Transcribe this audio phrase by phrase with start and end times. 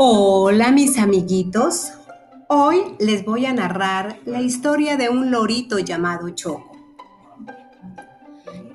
[0.00, 1.90] Hola mis amiguitos,
[2.46, 6.70] hoy les voy a narrar la historia de un lorito llamado Choco.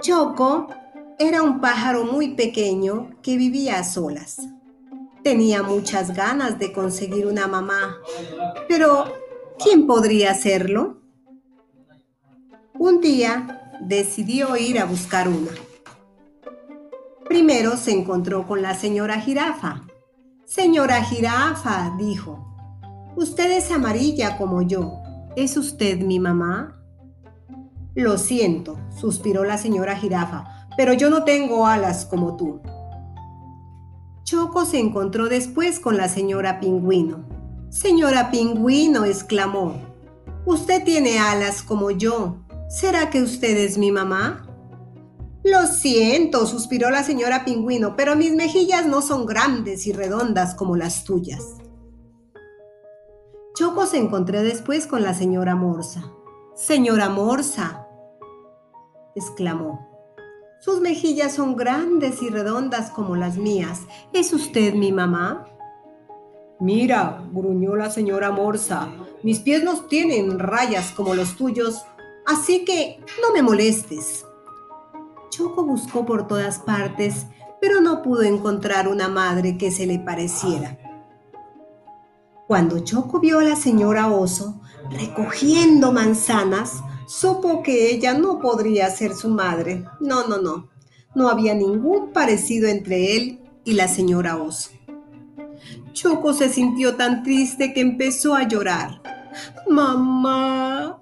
[0.01, 0.67] Choco
[1.17, 4.41] era un pájaro muy pequeño que vivía a solas.
[5.23, 7.99] Tenía muchas ganas de conseguir una mamá,
[8.67, 9.05] pero
[9.63, 10.97] ¿quién podría hacerlo?
[12.77, 15.51] Un día decidió ir a buscar una.
[17.23, 19.83] Primero se encontró con la señora jirafa.
[20.55, 22.37] Señora jirafa, dijo,
[23.15, 25.01] usted es amarilla como yo.
[25.35, 26.79] ¿Es usted mi mamá?
[27.95, 32.61] Lo siento, suspiró la señora jirafa, pero yo no tengo alas como tú.
[34.25, 37.25] Choco se encontró después con la señora pingüino.
[37.71, 39.73] Señora pingüino, exclamó,
[40.45, 42.45] usted tiene alas como yo.
[42.69, 44.45] ¿Será que usted es mi mamá?
[45.43, 50.77] Lo siento, suspiró la señora Pingüino, pero mis mejillas no son grandes y redondas como
[50.77, 51.57] las tuyas.
[53.53, 56.13] Choco se encontró después con la señora Morsa.
[56.55, 57.87] Señora Morsa,
[59.15, 59.89] exclamó.
[60.61, 63.81] Sus mejillas son grandes y redondas como las mías.
[64.13, 65.45] ¿Es usted mi mamá?
[66.61, 68.89] Mira, gruñó la señora Morsa,
[69.23, 71.83] mis pies no tienen rayas como los tuyos,
[72.25, 74.25] así que no me molestes.
[75.35, 77.25] Choco buscó por todas partes,
[77.59, 80.77] pero no pudo encontrar una madre que se le pareciera.
[82.45, 84.61] Cuando Choco vio a la señora Oso
[84.91, 89.83] recogiendo manzanas, supo que ella no podría ser su madre.
[89.99, 90.69] No, no, no.
[91.15, 94.69] No había ningún parecido entre él y la señora Oso.
[95.93, 99.01] Choco se sintió tan triste que empezó a llorar.
[99.67, 101.01] Mamá,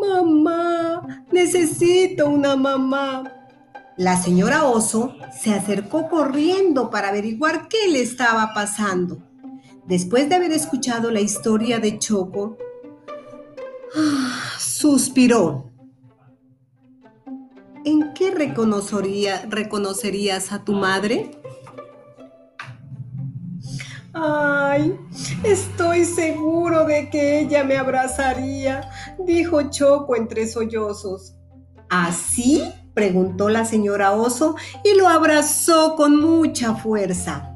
[0.00, 3.38] mamá, necesito una mamá.
[3.96, 9.18] La señora Oso se acercó corriendo para averiguar qué le estaba pasando.
[9.86, 12.56] Después de haber escuchado la historia de Choco,
[14.58, 15.70] suspiró.
[17.84, 21.32] ¿En qué reconocería, reconocerías a tu madre?
[24.14, 24.96] Ay,
[25.42, 28.88] estoy seguro de que ella me abrazaría,
[29.18, 31.34] dijo Choco entre sollozos.
[31.90, 32.62] ¿Así?
[32.94, 37.54] Preguntó la señora Oso y lo abrazó con mucha fuerza.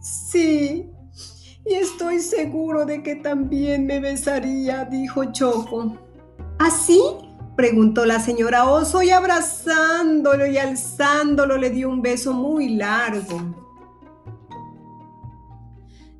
[0.00, 0.90] Sí,
[1.64, 5.96] y estoy seguro de que también me besaría, dijo Choco.
[6.58, 7.00] ¿Así?
[7.56, 13.40] preguntó la señora Oso y abrazándolo y alzándolo le dio un beso muy largo.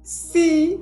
[0.03, 0.79] Sí,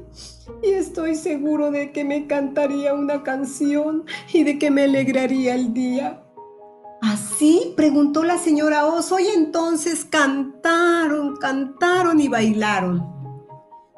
[0.63, 5.73] y estoy seguro de que me cantaría una canción y de que me alegraría el
[5.73, 6.23] día.
[7.11, 7.75] ¿Así?
[7.77, 13.05] preguntó la señora Oso y entonces cantaron, cantaron y bailaron.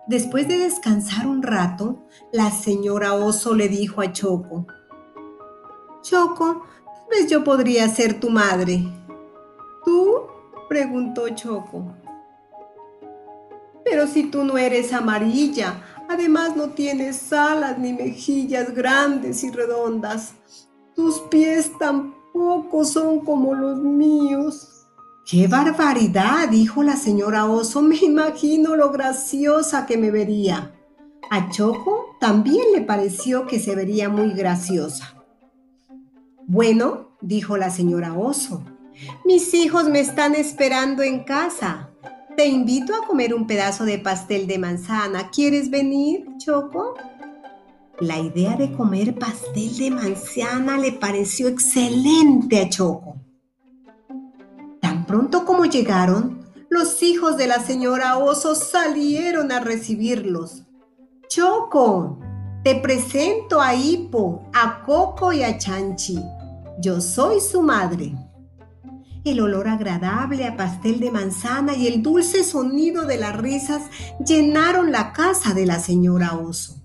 [0.06, 4.67] Después de descansar un rato, la señora Oso le dijo a Choco,
[6.01, 8.83] Choco, tal vez yo podría ser tu madre.
[9.84, 10.22] ¿Tú?
[10.71, 11.95] preguntó Choco.
[13.84, 20.33] Pero si tú no eres amarilla, además no tienes alas ni mejillas grandes y redondas,
[20.95, 24.87] tus pies tampoco pocos son como los míos.
[25.25, 26.48] ¡Qué barbaridad!
[26.48, 27.82] dijo la señora Oso.
[27.82, 30.75] Me imagino lo graciosa que me vería.
[31.31, 35.15] A Choco también le pareció que se vería muy graciosa.
[36.47, 38.65] Bueno, dijo la señora Oso,
[39.25, 41.91] mis hijos me están esperando en casa.
[42.37, 45.31] Te invito a comer un pedazo de pastel de manzana.
[45.31, 46.94] ¿Quieres venir, Choco?
[48.03, 53.15] La idea de comer pastel de manzana le pareció excelente a Choco.
[54.81, 60.65] Tan pronto como llegaron, los hijos de la señora Oso salieron a recibirlos.
[61.29, 62.19] Choco,
[62.65, 66.19] te presento a Hipo, a Coco y a Chanchi.
[66.81, 68.17] Yo soy su madre.
[69.25, 73.83] El olor agradable a pastel de manzana y el dulce sonido de las risas
[74.27, 76.82] llenaron la casa de la señora Oso.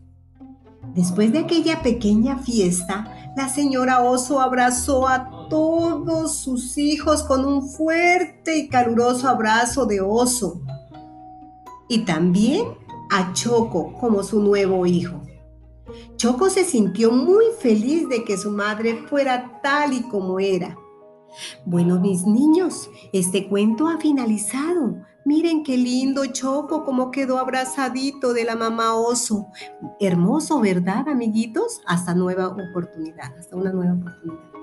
[0.98, 7.70] Después de aquella pequeña fiesta, la señora Oso abrazó a todos sus hijos con un
[7.70, 10.60] fuerte y caluroso abrazo de oso.
[11.88, 12.66] Y también
[13.12, 15.22] a Choco como su nuevo hijo.
[16.16, 20.80] Choco se sintió muy feliz de que su madre fuera tal y como era.
[21.64, 24.96] Bueno, mis niños, este cuento ha finalizado.
[25.28, 29.48] Miren qué lindo Choco, cómo quedó abrazadito de la mamá oso.
[30.00, 31.82] Hermoso, ¿verdad, amiguitos?
[31.86, 34.57] Hasta nueva oportunidad, hasta una nueva oportunidad.